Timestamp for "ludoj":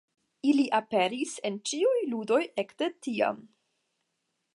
2.13-2.41